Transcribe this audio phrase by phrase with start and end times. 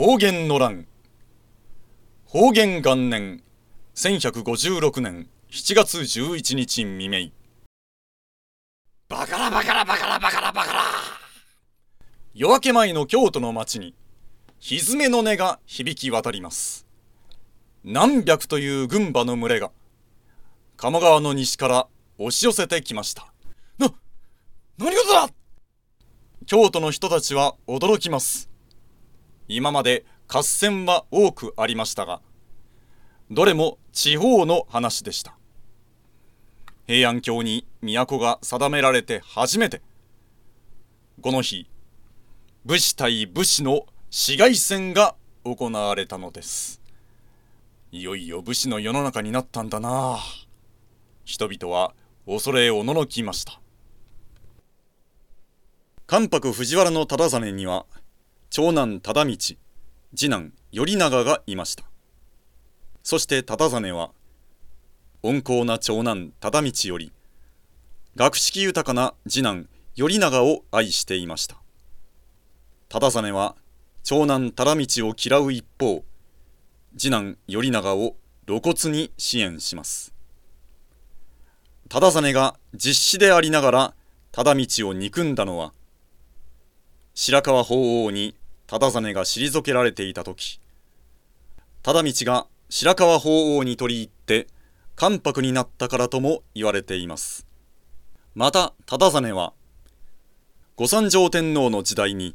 [0.00, 0.86] 方言の乱。
[2.24, 3.42] 方言元年
[3.96, 7.30] 1156年7月11日未明。
[9.08, 10.82] バカラバカラバカラバカラバカラ。
[12.32, 13.92] 夜明け前の京都の町に
[14.60, 16.86] 蹄の音が響き渡ります。
[17.82, 19.72] 何百という軍馬の群れが
[20.76, 21.88] 鴨川の西から
[22.18, 23.32] 押し寄せてきました。
[23.78, 23.92] な
[24.78, 25.28] 何事だ!
[26.46, 28.48] 京都の人たちは驚きます。
[29.48, 32.20] 今まで合戦は多くありましたが
[33.30, 35.34] どれも地方の話でした。
[36.86, 39.82] 平安京に都が定められて初めて
[41.20, 41.68] この日
[42.64, 46.80] 武士対武士の市街戦が行われたのです。
[47.92, 50.18] いよいよ武士の世の中になったんだな。
[51.24, 51.94] 人々は
[52.26, 53.60] 恐れおののきました。
[56.06, 57.84] 関白藤原の忠真には
[58.50, 59.36] 長男忠道。
[60.16, 61.84] 次男頼長がいました。
[63.02, 64.10] そして忠真は
[65.22, 67.12] 温厚な長男忠道より
[68.16, 71.56] 学識豊かな次男頼長を愛していました。
[72.88, 73.54] 忠真は
[74.02, 76.02] 長男忠道を嫌う一方
[76.96, 80.14] 次男頼長を露骨に支援します。
[81.90, 83.94] 忠真が実子でありながら
[84.32, 85.74] 忠道を憎んだのは
[87.14, 88.34] 白河法皇に
[88.68, 90.60] 忠真が退けられていた時
[91.82, 94.46] 忠道が白河法皇に取り入って
[94.94, 97.46] 関白になったからとも言われています。
[98.34, 99.54] また忠真は
[100.76, 102.34] 御三条天皇の時代に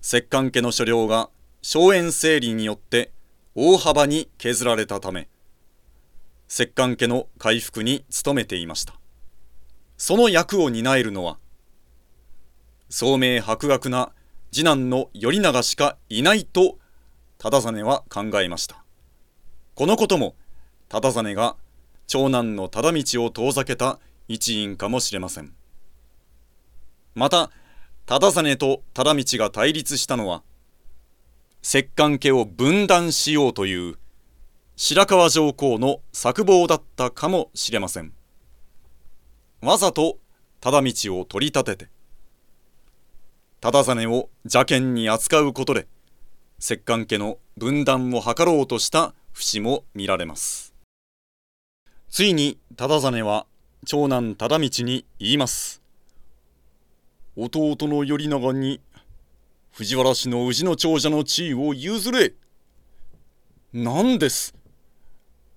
[0.00, 1.30] 摂関家の所領が
[1.62, 3.10] 荘園整理によって
[3.56, 5.26] 大幅に削られたため
[6.46, 8.94] 摂関家の回復に努めていました。
[9.96, 11.38] その役を担えるのは
[12.88, 14.12] 聡明博学な
[14.54, 16.78] 次男の頼長しかいないと
[17.38, 18.84] 忠真は考えました。
[19.74, 20.36] このことも
[20.88, 21.56] 忠真が
[22.06, 23.98] 長男の忠道を遠ざけた
[24.28, 25.52] 一因かもしれません。
[27.16, 27.50] また
[28.06, 30.44] 忠真と忠道が対立したのは
[31.60, 33.96] 摂関家を分断しようという
[34.76, 38.12] 白河上皇の策謀だったかもしれません。
[39.62, 40.20] わざと
[40.60, 41.93] 忠道を取り立てて
[43.64, 45.86] 忠真を邪険に扱うことで
[46.58, 50.74] 摂関家の分断を図ろうとした節も見られます。
[52.10, 53.46] ついに忠真は
[53.86, 55.80] 長男忠道に言います。
[57.36, 58.82] 弟の頼長に
[59.72, 62.34] 藤原氏の氏の長者の地位を譲れ。
[63.72, 64.54] 何です。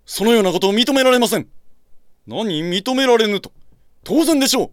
[0.06, 1.48] そのようなことを認められません。
[2.26, 3.52] 何認められぬと。
[4.06, 4.72] 当然でしょう。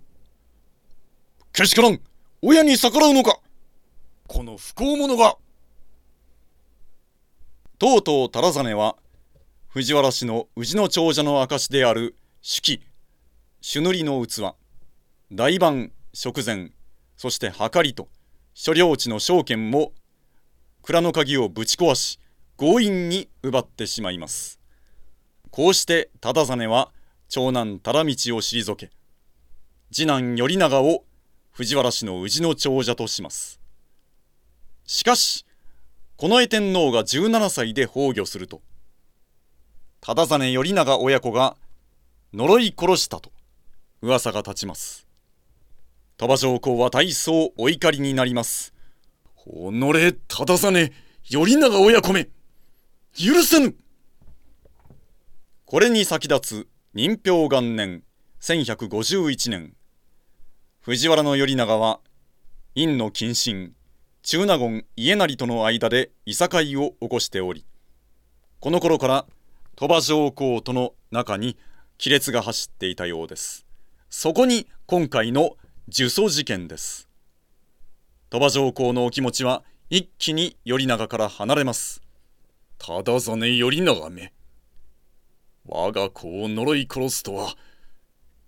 [1.53, 1.99] けしからん。
[2.47, 3.41] 親に逆らうのか？
[4.28, 5.38] この不幸者が。
[7.78, 8.97] とうとう忠真は
[9.69, 12.82] 藤原氏の氏の長者の証である手記
[13.62, 14.53] 朱塗りの器
[15.32, 16.72] 大盤食前
[17.16, 18.09] そして計りと
[18.53, 19.93] 所領地の証券も
[20.82, 22.21] 蔵の鍵をぶち壊し
[22.59, 24.61] 強引に奪ってしまいます。
[25.50, 26.93] こうして忠真は
[27.31, 28.91] 長男忠道を退け
[29.91, 31.06] 次男頼長を
[31.57, 33.61] 藤原氏の氏の長者とします。
[34.87, 35.47] しかし
[36.17, 38.61] 近衛天皇が17歳で崩御すると
[40.01, 41.57] 忠真頼長親子が
[42.33, 43.31] 呪い殺したと
[44.03, 45.07] 噂が立ちます。
[46.17, 48.75] 鳥羽上皇は大層お怒りになります。
[49.37, 49.49] 己
[50.27, 50.91] 忠真
[51.31, 52.25] 頼長親子め
[53.17, 53.77] 許せぬ。
[55.67, 58.03] これに先立つ任氷元年
[58.41, 59.75] 1151年
[60.84, 62.00] 藤原頼長は
[62.75, 63.72] 院の謹慎
[64.22, 67.65] 中納言家成との間でいさかいを起こしており
[68.61, 69.27] この頃から
[69.77, 71.56] 鳥羽上皇との中に
[71.99, 73.65] 亀裂が走っていたようです。
[74.11, 75.56] そこに今回の
[75.89, 77.09] 呪詛事件です。
[78.28, 82.03] 鳥羽上皇のお気持ちは一気に頼長から離れます。
[82.76, 84.35] ただざね頼長め。
[85.64, 87.55] 我が子を呪い殺すとは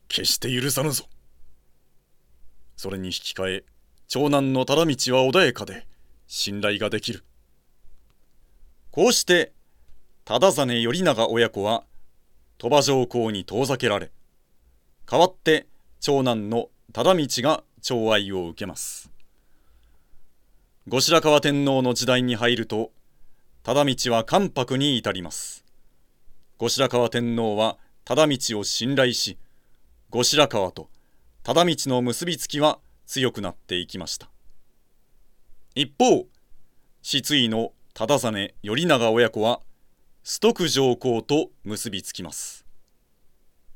[0.09, 1.07] 決して許さぬぞ。
[2.77, 3.65] それに引き換え
[4.07, 5.87] 長男の忠道は穏やかで
[6.27, 7.25] 信頼ができる。
[8.91, 9.53] こうして
[10.25, 11.85] 忠真頼長親子は
[12.59, 14.11] 鳥羽上皇に遠ざけられ
[15.11, 15.67] 代わって
[16.01, 19.11] 長男の忠道が寵愛を受けます。
[20.89, 22.91] 後白河天皇の時代に入ると
[23.63, 25.65] 忠道は関白に至ります。
[26.59, 29.37] 後白河天皇は忠道を信頼し
[30.11, 30.89] 後白河と
[31.47, 34.29] 忠道の結びつきは強くなっていきました。
[35.77, 36.27] 一方
[37.03, 38.33] 失意の忠実
[38.65, 39.61] 頼長親子は
[40.25, 42.67] 崇徳上皇と結びつきます。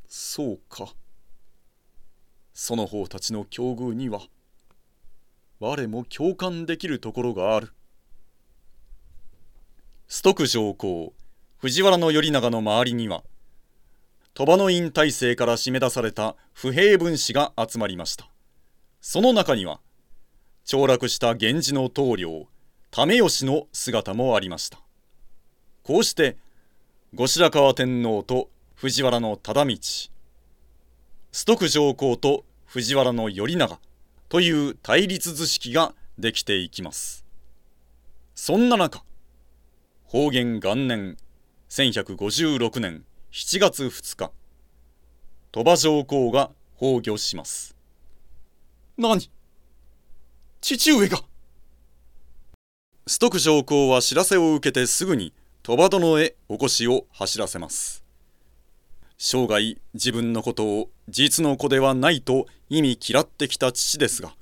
[0.08, 0.92] そうか。
[2.54, 4.22] その方たちの境遇には
[5.60, 7.72] 我も共感できるところがある。
[10.08, 11.12] 崇徳上皇
[11.58, 13.22] 藤原頼長の周りには
[14.34, 18.30] 鳥羽の院体制から締め出された不平分子が集まりました。
[19.00, 19.80] その中には
[20.64, 22.46] 凋落した源氏の棟梁
[22.92, 24.78] 為義の姿もありました。
[25.82, 26.36] こうして
[27.14, 29.78] 後白河天皇と藤原忠道
[31.32, 33.80] 崇徳上皇と藤原の頼長
[34.28, 37.24] という対立図式ができていきます。
[38.34, 39.02] そんな中
[40.04, 41.16] 方言元年
[41.68, 44.32] 1156年7月2日。
[45.52, 46.50] 鳥羽上皇が
[46.80, 47.76] 崩御します。
[48.98, 49.30] 何？
[50.60, 51.20] 父上が。
[53.06, 55.32] 崇徳上皇は知らせを受けてすぐに
[55.62, 58.02] 鳥羽殿へお越しを走らせます。
[59.16, 64.34] 生涯自分のことを実の子ではないと意味嫌ってきた父ですが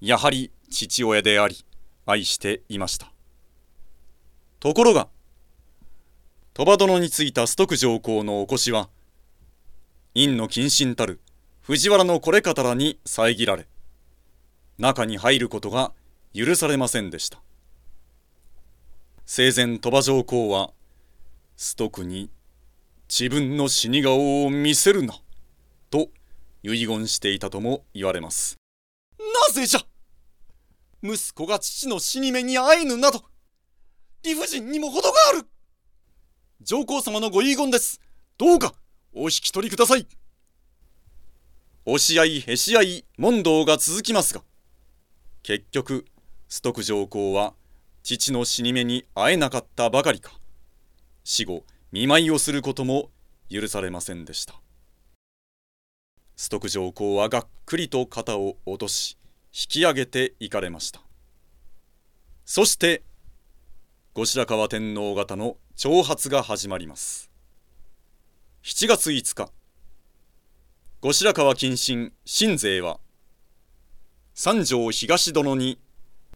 [0.00, 1.62] やはり父親であり
[2.06, 3.12] 愛していました。
[4.60, 5.08] ところが
[6.56, 8.88] 鳥羽殿についた崇徳上皇のお越しは
[10.14, 11.20] 院の謹慎たる
[11.62, 13.66] 藤原のこれ方らに遮られ
[14.78, 15.90] 中に入ることが
[16.32, 17.40] 許されませんでした。
[19.26, 20.70] 生前鳥羽上皇は
[21.56, 22.30] 崇徳に
[23.08, 25.14] 自分の死に顔を見せるな
[25.90, 26.08] と
[26.62, 28.58] 遺言していたとも言われます。
[29.18, 29.80] なぜじゃ
[31.02, 33.24] 息子が父の死に目に会えぬなど
[34.22, 35.48] 理不尽にも程がある。
[36.62, 38.00] 上皇様のご遺言です。
[38.38, 38.74] どうか
[39.12, 40.06] お引き取りください。
[41.86, 44.42] 押し合いへし合い問答が続きますが
[45.42, 46.06] 結局
[46.48, 47.52] 崇徳上皇は
[48.02, 50.32] 父の死に目に会えなかったばかりか
[51.24, 53.10] 死後見舞いをすることも
[53.50, 54.54] 許されませんでした。
[56.36, 59.18] 崇徳上皇はがっくりと肩を落とし
[59.52, 61.00] 引き上げていかれました。
[62.46, 63.02] そして
[64.14, 67.32] 後白河天皇方の挑発が始まります。
[68.62, 69.50] 7月5日。
[71.00, 73.00] 後白河謹慎新勢は
[74.34, 75.80] 三条東殿に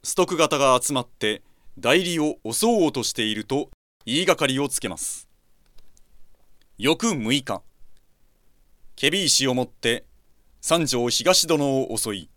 [0.02, 1.42] ストック型が集まって
[1.78, 3.70] 代理を襲おうとしていると
[4.04, 5.28] 言いがかりをつけます。
[6.76, 7.62] 翌6日。
[8.96, 10.04] ケビ石を持って
[10.60, 12.28] 三条東殿を襲い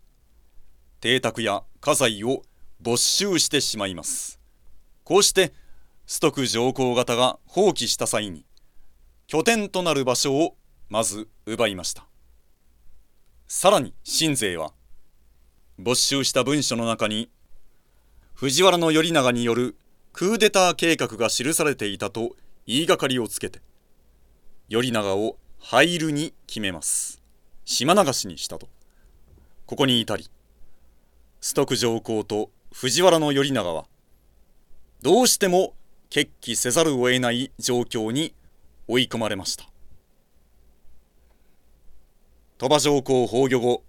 [1.00, 2.42] 邸宅や家財を
[2.80, 4.38] 没収してしまいます。
[5.02, 5.52] こうして
[6.14, 8.44] ストク上皇方が放棄した際に
[9.28, 10.56] 拠点となる場所を
[10.90, 12.04] まず奪いました。
[13.48, 14.74] さらに新勢は
[15.78, 17.30] 没収した文書の中に
[18.34, 19.74] 藤原頼長による
[20.12, 22.36] クーデター計画が記されていたと
[22.66, 23.62] 言いがかりをつけて
[24.70, 27.22] 頼長を廃るに決めます。
[27.64, 28.68] 島流しにしたと。
[29.64, 30.28] ここに至り
[31.40, 33.86] 崇徳上皇と藤原頼長は
[35.00, 35.72] どうしても
[36.14, 38.34] 決起せざるを得ない状況に
[38.86, 39.64] 追い込まれました。
[42.58, 43.82] 鳥羽上皇崩御後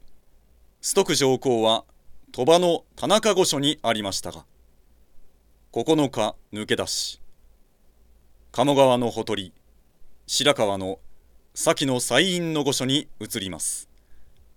[0.79, 1.83] 崇徳上皇は
[2.31, 4.45] 鳥羽の田中御所にありましたが
[5.73, 7.21] 9日抜け出し
[8.53, 9.51] 鴨川のほとり
[10.25, 10.99] 白川の
[11.53, 13.89] 先の西院の御所に移ります。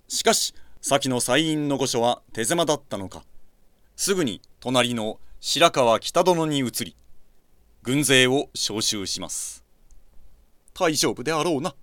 [0.07, 3.25] しかし先の西院の御所は手狭だったのか
[3.97, 6.95] すぐに隣の白川北殿に移り
[7.87, 9.63] 軍勢を召集します。
[10.75, 11.77] 大丈夫であろうな。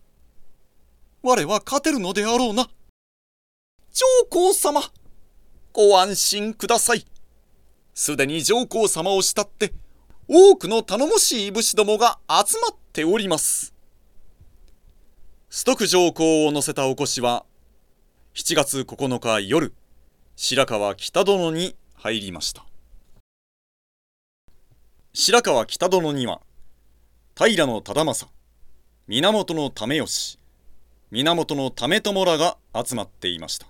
[1.22, 2.70] 我は勝てるのであろうな。
[3.94, 4.82] 上皇様
[5.72, 7.06] ご安心ください。
[7.94, 9.72] すでに上皇様を慕って
[10.28, 13.74] 多くの頼もしい武士どもが集まっております。
[15.50, 17.46] 崇徳上皇を乗せたお越しは
[18.34, 19.74] 7月9日夜
[20.36, 22.66] 白川北殿に入りました。
[25.16, 26.42] 白川北殿には
[27.38, 28.34] 平忠政
[29.08, 30.40] 源為義
[31.12, 33.68] 源為朝らが集まっていました。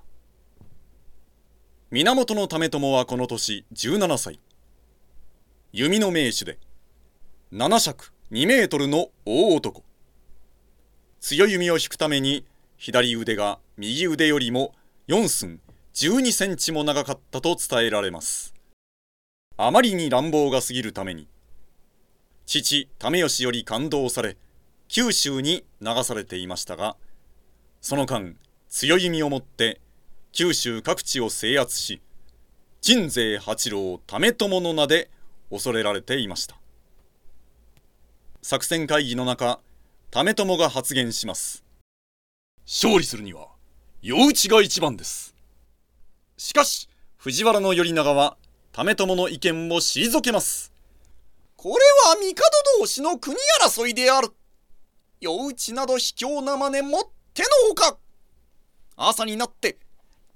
[1.91, 4.39] 源為朝はこの年17歳。
[5.73, 6.59] 弓の名手で
[7.51, 9.83] 7尺2メートルの大男。
[11.19, 12.45] 強弓を引くために
[12.77, 14.73] 左腕が右腕よりも
[15.09, 15.59] 4寸
[15.93, 18.53] 12センチも長かったと伝えられます。
[19.57, 21.27] あまりに乱暴が過ぎるために
[22.45, 24.37] 父為義より感動され
[24.87, 26.95] 九州に流されていましたが
[27.81, 28.35] その間
[28.69, 29.81] 強弓をもって
[30.31, 32.01] 九州各地を制圧し
[32.81, 35.09] 鎮西八郎為朝の名で
[35.49, 36.57] 恐れられていました。
[38.41, 39.61] 作戦会議の中
[40.11, 41.63] 為朝が発言します。
[42.65, 43.47] 勝利するには
[44.01, 45.33] 夜討ちが一番です。
[46.35, 48.35] しかし藤原頼長は
[48.73, 50.72] 為朝の意見を退けます。
[51.63, 51.75] これ
[52.09, 52.35] は帝
[52.77, 54.33] 同士の国争いである。
[55.21, 57.03] 夜討ちなど卑怯な真似もっ
[57.33, 57.97] てのほか
[58.97, 59.77] 朝になって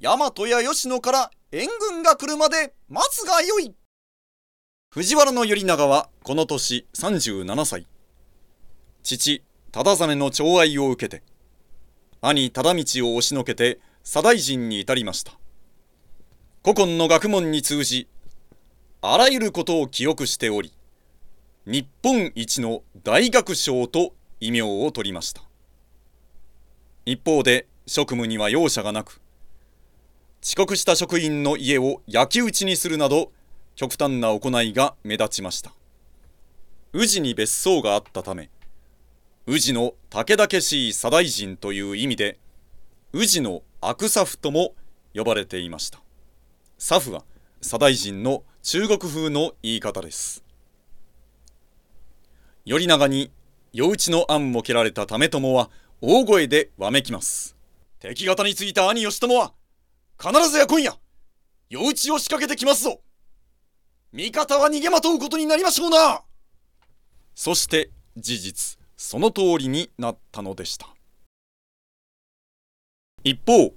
[0.02, 3.76] 大和や吉野から援軍が来るまで待つがよい。
[4.90, 7.86] 藤原頼長はこの年37歳。
[9.04, 9.44] 父
[9.74, 11.24] 忠真の寵愛を受けて
[12.22, 15.34] 兄忠道を押しのけて左大臣に至りました。
[16.64, 18.08] 古今の学問に通じ
[19.02, 20.72] あらゆることを記憶しており
[21.70, 25.42] 日本一の大学賞と異名を取りました。
[27.06, 29.20] 一方で職務には容赦がなく
[30.42, 33.34] 遅刻した職員の家を焼き討ちにするなど
[33.76, 35.74] 極端な行いが目立ちました。
[36.94, 38.50] 宇治に別荘があったため
[39.46, 42.40] 宇治の武田しい左大臣という意味で
[43.12, 44.74] 宇治の悪サフとも
[45.14, 46.00] 呼ばれていました。
[46.78, 47.26] サフは
[47.62, 50.47] 左大臣の中国風の言い方です。
[52.68, 53.32] 頼長に
[53.72, 55.70] 夜討ちの案も蹴られた為朝は
[56.02, 57.56] 大声でわめきます。
[58.00, 59.54] 敵方についた兄義朝は
[60.22, 60.94] 必ずや今夜
[61.70, 63.00] 夜討ちを仕掛けてきますぞ。
[64.12, 66.24] 味方は逃げまとうことになりましょうな。
[67.36, 70.90] そして事実その通りになったのでした。
[73.24, 73.74] 一方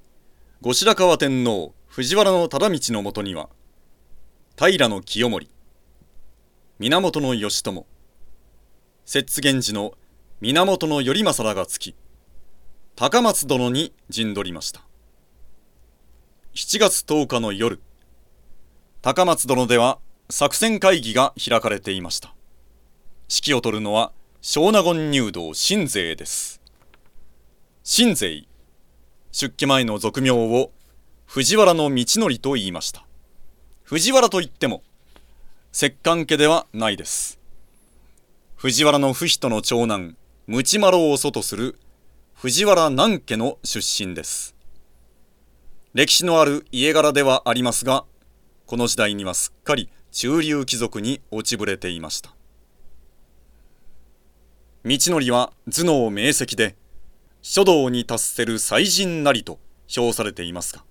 [0.63, 3.51] 後白河天皇藤原忠道のもとには
[4.59, 5.49] 平清盛
[6.81, 7.85] 源義朝
[9.13, 9.95] 摂津源氏の
[10.41, 11.97] 源頼政らがつき
[12.95, 14.83] 高松殿に陣取りました。
[16.55, 17.81] 7月10日の夜
[19.03, 19.99] 高松殿では
[20.29, 22.37] 作戦会議が開かれていました。
[23.29, 24.13] 指揮を執るのは
[24.43, 26.61] 小納言入道新勢です。
[27.83, 28.45] 新勢
[29.33, 30.71] 出家前の俗名を
[31.27, 33.05] 藤原道則と言いました。
[33.83, 34.85] 藤原といっても
[35.73, 37.40] 摂関家ではないです。
[38.63, 41.79] 藤原の不人の長男鞭丸を祖とする
[42.35, 44.55] 藤原南家の出身です。
[45.95, 48.05] 歴史のある家柄ではありますが
[48.67, 52.35] この時代にはすっかり中流貴族に落ちぶれていました。
[54.85, 56.77] 道則は頭脳明晰で
[57.41, 60.85] 書道に達せる才人なりと評されていますが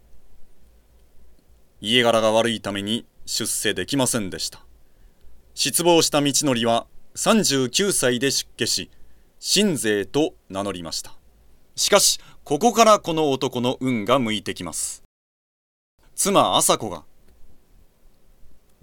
[1.82, 4.60] 家柄が悪いために出世できませんでした。
[5.54, 8.90] 失望した道則は39歳で出家し
[9.40, 11.14] 新勢と名乗りました。
[11.76, 15.04] しかしここからこの男の運が向いてきます。
[16.16, 17.04] 妻朝子が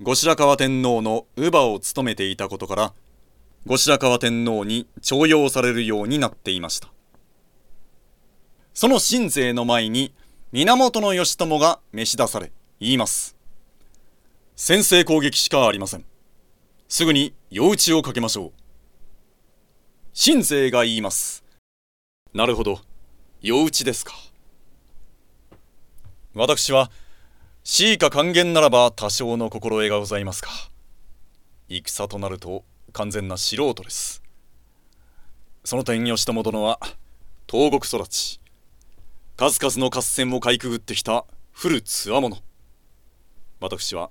[0.00, 2.92] 後白河天皇の乳母を務めていたことから
[3.66, 6.88] 後白河天皇に重用されるようになっていました。
[8.75, 10.12] その新勢の前に
[10.52, 13.37] 源義朝が召し出され言います。
[14.54, 16.04] 先制攻撃しかありません。
[16.88, 18.52] すぐに夜討ちをかけましょう。
[20.12, 21.45] 新勢が言います。
[22.33, 22.81] なるほど。
[23.40, 24.12] 夜討ちですか。
[26.35, 26.93] 私は
[27.64, 30.50] 死以下還元ならば多少の心得がございますか。
[31.69, 34.23] 戦となると完全な素人です。
[35.64, 36.78] その点義朝殿は
[37.50, 38.40] 東国育ち。
[39.37, 42.38] 数々の合戦をかいくぐってきた古つわもの
[43.61, 44.11] 私は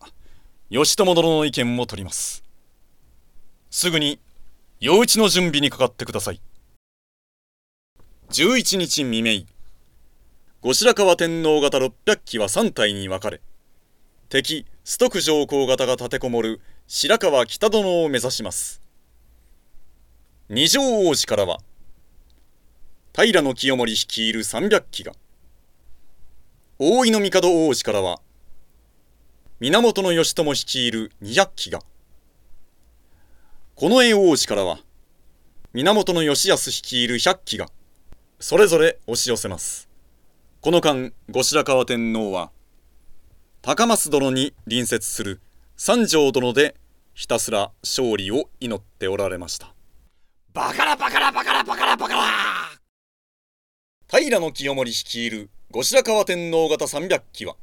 [0.70, 2.45] 義朝殿の意見を取ります。
[3.78, 4.22] すぐに
[4.80, 6.40] 夜討ちの準備にかかってください。
[8.30, 9.42] 11日未明
[10.62, 11.92] 後白河天皇方600
[12.24, 13.42] 機は3体に分かれ
[14.30, 18.82] 敵崇徳上皇方が立てこもる白河北殿を目指します。
[20.48, 21.58] 二条王子からは
[23.14, 25.12] 平清盛率いる300機が
[26.80, 28.22] 大井の帝王子からは
[29.60, 31.82] 源義朝率いる200機が
[33.78, 34.80] 近衛王子からは
[35.74, 37.68] 源義康率いる100機が
[38.40, 39.90] それぞれ押し寄せます。
[40.62, 42.52] この間後白河天皇は
[43.62, 45.42] 高松殿に隣接する
[45.76, 46.78] 三条殿で
[47.16, 49.74] ひたすら勝利を祈っておられました。
[50.54, 52.24] バカラバカラバカラバカラバカラ。
[54.08, 57.58] 平清盛率いる後白河天皇方300機は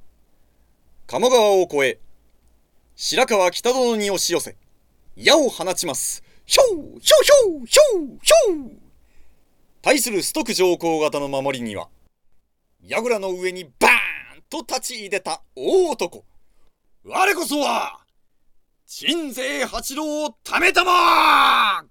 [1.06, 1.98] 鴨川を越え
[2.96, 4.56] 白河北殿に押し寄せ
[5.16, 6.22] 矢を放ちます。
[6.46, 8.70] ひょうひょうひょうひょうひょう。
[9.82, 11.88] 対する崇徳上皇方の守りには
[12.82, 16.24] 櫓の上にバーンと立ち入れた大男。
[17.04, 18.00] 我こそは
[18.86, 21.84] 鎮西八郎ためたま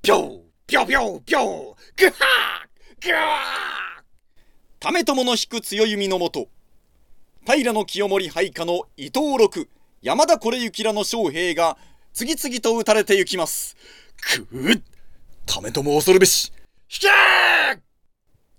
[0.00, 1.76] ぴょうぴょうぴょうぴょう。
[1.96, 3.18] ぐはーぐわ
[4.80, 6.48] ためともの引く強弓のもと
[7.44, 9.68] 平清盛配下の伊藤六
[10.02, 11.76] 山田これゆきらの将兵が
[12.18, 13.76] 次々と撃たれて行きます。
[14.20, 14.82] くう
[15.46, 16.52] ためとも恐るべし。
[16.90, 17.80] 引け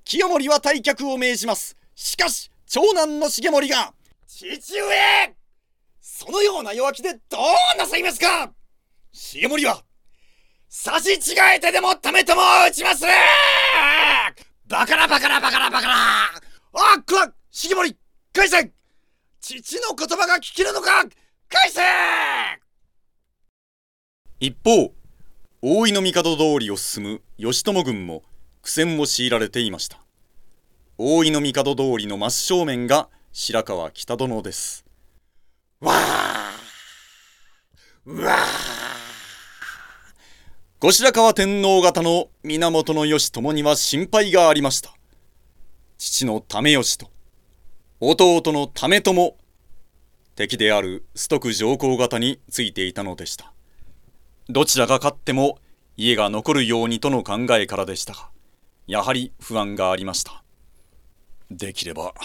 [0.06, 1.76] 清盛は退却を命じます。
[1.94, 3.94] しかし長男の重盛が
[4.26, 5.36] 父上！
[6.00, 7.38] そのような弱気でど
[7.76, 8.54] うなさいますか？
[9.12, 9.84] 重盛は
[10.70, 13.04] 差し違えてでもためとも撃ちます
[14.70, 16.28] バカなバカなバカなバカな！
[16.76, 17.34] あっくら！
[17.52, 17.98] 重盛
[18.32, 18.72] 返せ！
[19.42, 21.04] 父の言葉が聞けるのか？
[21.50, 21.82] 返せ
[24.42, 24.94] 一方
[25.62, 28.24] 大井の帝通りを進む義朝軍も
[28.62, 30.00] 苦戦を強いられていました。
[30.98, 34.86] 大井の帝通りの真正面が白川北殿です。
[35.82, 36.52] わあ
[38.06, 38.48] わあ
[40.80, 44.94] 後白河天皇方の源義朝には心配がありました。
[45.98, 47.12] 父の為義と
[48.00, 49.36] 弟の為朝
[50.36, 53.52] 敵である崇徳上皇方についていたのでした。
[54.52, 55.60] どちらが勝っても
[55.96, 58.32] 家が残るようにとの考えからでしたが
[58.88, 60.44] やはり不安がありました。
[61.52, 62.16] できれば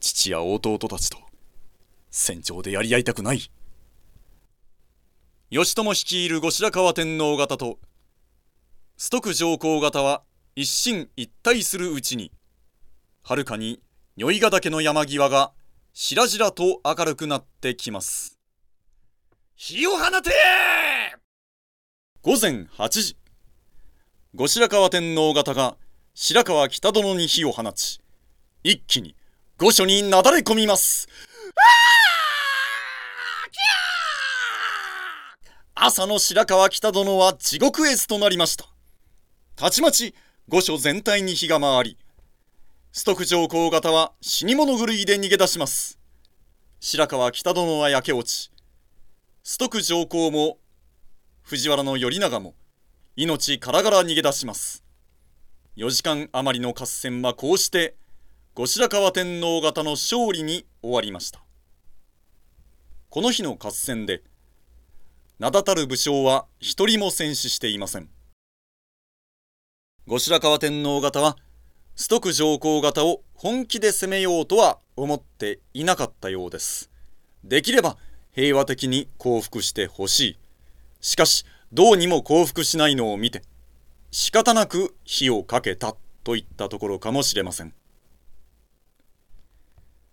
[0.00, 1.18] 父や弟たちと
[2.10, 3.50] 戦場でやり合いたくない。
[5.50, 7.78] 義朝率いる後白河天皇方と
[8.96, 10.22] 崇徳上皇方は
[10.56, 12.32] 一心一体するうちに
[13.22, 13.82] はるかに
[14.16, 15.52] 如意ヶ岳の山際が
[15.92, 18.38] しらじらと明るくなってきます。
[19.54, 20.30] 火を放て!
[22.28, 23.16] 午前8時。
[24.34, 25.78] 後白河天皇方が
[26.12, 28.02] 白河北殿に火を放ち
[28.62, 29.16] 一気に
[29.56, 31.08] 御所になだれ込みます。
[35.74, 38.66] 朝の白河北殿は地獄絵図となりました。
[39.56, 40.14] たちまち
[40.50, 41.98] 御所全体に火が回り
[42.92, 45.98] 崇徳上皇方は死に物狂いで逃げ出します。
[46.78, 48.50] 白河北殿は焼け落ち
[49.42, 50.58] 崇徳上皇も
[51.48, 52.54] 藤原頼長も
[53.16, 54.84] 命からがら逃げ出します。
[55.78, 57.94] 4時間余りの合戦はこうして
[58.54, 61.40] 後白河天皇方の勝利に終わりました。
[63.08, 64.22] この日の合戦で
[65.38, 68.10] 名だたる武将は一人も戦死していません。
[70.06, 71.38] 後白河天皇方は
[71.96, 76.90] 崇徳上皇方を本気で攻めようとは思っていなかったようです。
[77.42, 77.96] できれば
[78.32, 80.38] 平和的に降伏してほしい。
[81.00, 83.42] しかしどうにも降伏しないのを見て
[84.10, 87.72] 仕方なく火をかけたといったところかもしれません。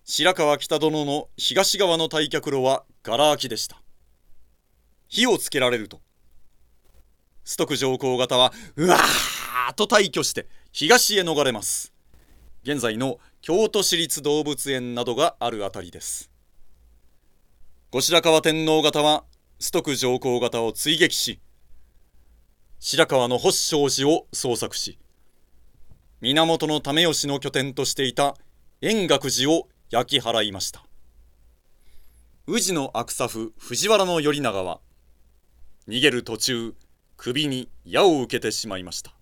[0.03, 3.81] 白川北殿の東側の退却路はがら空きでした。
[5.07, 6.01] 火をつけられると
[7.43, 11.93] 崇徳上皇方はうわーと退去して東へ逃れます。
[12.63, 16.29] 現在の京都市立動物園などがあるあたりです。
[17.91, 19.23] 後白河天皇方は
[19.59, 21.39] 崇徳上皇方を追撃し
[22.79, 24.99] 白河の発祥寺を捜索し
[26.21, 28.35] 源為義の拠点としていた
[28.81, 30.83] 円覚寺を焼き払いました。
[32.47, 34.79] 宇治の悪作夫藤原頼長は
[35.87, 36.75] 逃げる途中
[37.17, 39.13] 首に矢を受けてしまいました。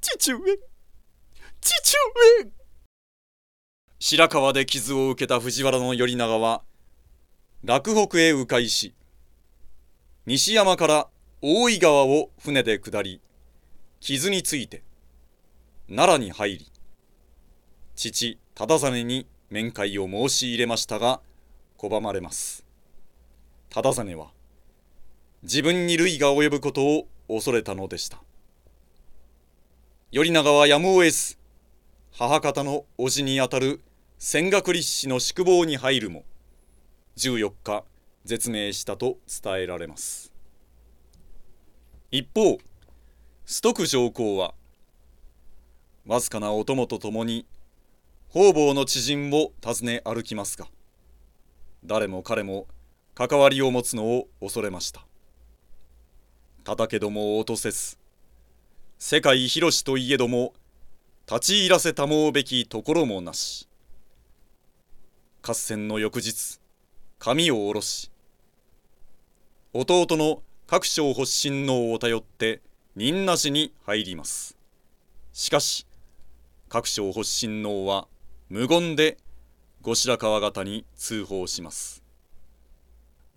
[0.00, 0.38] 父上
[1.60, 1.92] 父
[2.42, 2.50] 上。
[3.98, 6.62] 白川で傷を受けた藤原頼長は
[7.64, 8.94] 洛北へ迂回し
[10.26, 11.08] 西山から
[11.42, 13.20] 大井川を船で下り
[13.98, 14.84] 傷について
[15.88, 16.70] 奈良に入り
[17.96, 21.20] 父忠真に面会を申し入れましたが
[21.78, 22.64] 拒まれます。
[23.70, 24.28] 忠真は
[25.42, 28.22] 自分に類が及ぶことを恐れたのでした。
[30.12, 31.36] 頼長はやむを得ず
[32.12, 33.80] 母方の叔父にあたる
[34.20, 36.24] 泉岳立氏の宿坊に入るも
[37.18, 37.84] 14日
[38.24, 40.32] 絶命したと伝えられます。
[42.12, 42.58] 一方
[43.44, 44.54] 崇徳上皇は
[46.06, 47.44] わずかなお供と共に
[48.28, 50.66] 方々の知人を訪ね歩きますが
[51.84, 52.66] 誰も彼も
[53.14, 55.04] 関わりを持つのを恐れました。
[56.64, 57.98] 叩けども落とせず
[58.98, 60.54] 世界広しといえども
[61.26, 63.68] 立ち入らせたもうべきところもなし。
[65.42, 66.57] 合戦の翌日
[67.18, 68.12] 髪を下ろし
[69.72, 72.62] 弟の各省発信能を頼って
[72.94, 74.56] 仁なしに入ります。
[75.32, 75.86] しかし
[76.68, 78.06] 各省発信能は
[78.48, 79.18] 無言で
[79.82, 82.02] 後白河方に通報します。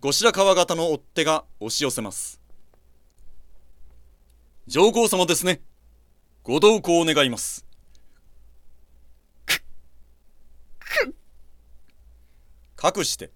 [0.00, 2.40] 後白河方の追っ手が押し寄せます。
[4.66, 5.60] 上皇様ですね。
[6.44, 7.66] ご同行願います。
[12.76, 13.30] かくして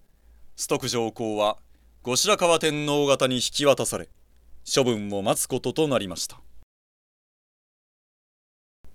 [0.59, 1.59] 崇徳上皇は
[2.01, 4.09] 後白河天皇方に引き渡され
[4.65, 6.41] 処分を待つこととなりました。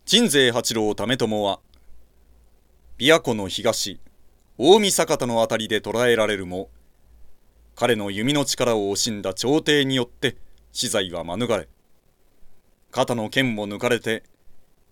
[0.05, 1.61] 鎮西八郎為朝は
[2.99, 4.01] 琵琶湖の東
[4.59, 6.69] 近江酒田の辺りで捕らえられるも
[7.77, 10.37] 彼の弓の力を惜しんだ朝廷によって
[10.73, 11.69] 死罪は免れ
[12.91, 14.25] 肩の剣も抜かれて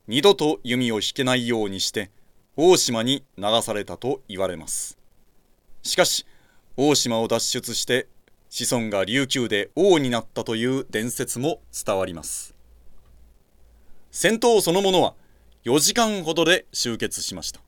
[0.06, 2.12] 二度と弓を引けないようにして
[2.54, 4.96] 大島に流されたと言われます。
[5.82, 6.26] しかし
[6.82, 8.08] 大島を脱出して
[8.48, 12.54] 子孫が琉球で王になったという伝説も伝わります。
[14.10, 15.12] 戦闘そのものは
[15.66, 17.60] 4時間ほどで終結しました。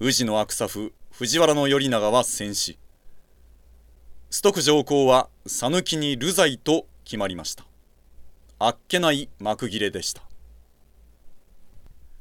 [0.00, 2.80] 宇治の悪さ府藤原頼長は戦死。
[4.28, 7.64] 崇徳上皇は讃岐に流罪と決まりました。
[8.58, 10.22] あっけない幕切れでした。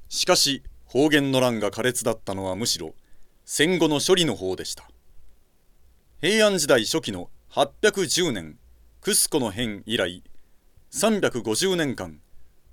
[0.08, 2.94] しかし方言の乱が苛烈だったのはむしろ
[3.44, 4.88] 戦後の処理の方でした。
[6.20, 8.58] 平安時代初期の810年
[9.02, 10.24] クスコの変以来
[10.92, 12.18] 350年間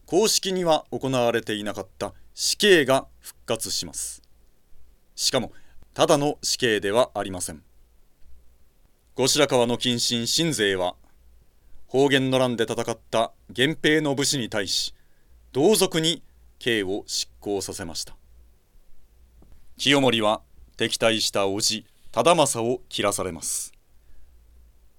[0.07, 4.23] 公式には行われていなかった死刑が復活します。
[5.15, 5.53] しかも
[5.93, 7.63] ただの死刑ではありません。
[9.15, 10.95] 後白河の近親新勢は
[11.87, 14.95] 方言の乱で戦った源平の武士に対し
[15.53, 16.23] 同族に
[16.59, 18.17] 刑を執行させました。
[19.77, 20.41] 清盛は
[20.79, 23.73] 敵対した叔父忠政を切らされます。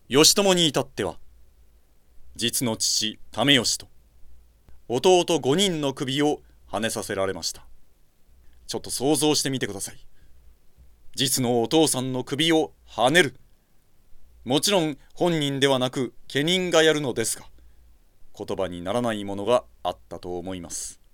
[0.09, 1.17] 義朝に至っては
[2.35, 3.87] 実の父為義と
[4.89, 7.65] 弟5人の首をはねさせられました。
[8.67, 10.05] ちょっと想像してみてください。
[11.15, 13.37] 実のお父さんの首をはねる。
[14.43, 17.45] もちろん本人ではなく家人がやるのですが
[18.37, 21.04] 言葉にならないものがあったと思います。